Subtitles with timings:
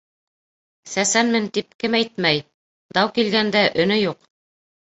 [0.93, 2.41] Сәсәнмен тип кем әйтмәй?
[2.97, 4.29] -Дау килгәндә, өнө юҡ.